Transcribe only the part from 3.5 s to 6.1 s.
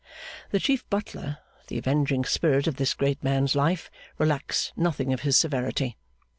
life, relaxed nothing of his severity.